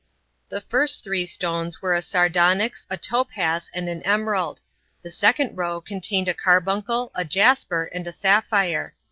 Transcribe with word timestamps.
Now 0.51 0.57
the 0.57 0.61
first 0.61 1.03
three 1.03 1.27
stones 1.27 1.79
were 1.79 1.93
a 1.93 2.01
sardonyx, 2.01 2.87
a 2.89 2.97
topaz, 2.97 3.69
and 3.71 3.87
an 3.87 4.01
emerald. 4.01 4.61
The 5.03 5.11
second 5.11 5.55
row 5.55 5.79
contained 5.79 6.27
a 6.27 6.33
carbuncle, 6.33 7.11
a 7.13 7.23
jasper, 7.23 7.83
and 7.93 8.07
a 8.07 8.11
sapphire. 8.11 8.95